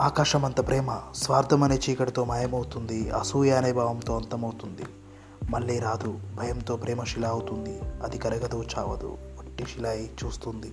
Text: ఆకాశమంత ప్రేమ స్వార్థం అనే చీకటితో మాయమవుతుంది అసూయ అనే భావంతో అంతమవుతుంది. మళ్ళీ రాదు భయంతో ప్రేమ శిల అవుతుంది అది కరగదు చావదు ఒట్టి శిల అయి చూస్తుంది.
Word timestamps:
ఆకాశమంత 0.00 0.66
ప్రేమ 0.66 1.00
స్వార్థం 1.14 1.62
అనే 1.62 1.80
చీకటితో 1.90 2.24
మాయమవుతుంది 2.24 3.10
అసూయ 3.10 3.50
అనే 3.50 3.72
భావంతో 3.72 4.16
అంతమవుతుంది. 4.16 4.82
మళ్ళీ 5.50 5.78
రాదు 5.78 6.20
భయంతో 6.36 6.76
ప్రేమ 6.76 7.04
శిల 7.04 7.26
అవుతుంది 7.26 7.80
అది 8.02 8.18
కరగదు 8.18 8.64
చావదు 8.78 9.18
ఒట్టి 9.38 9.64
శిల 9.64 9.86
అయి 9.86 10.10
చూస్తుంది. 10.24 10.72